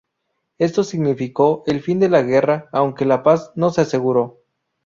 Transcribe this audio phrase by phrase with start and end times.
[0.57, 4.39] Esto significó el final de la guerra, aunque la paz no se aseguró.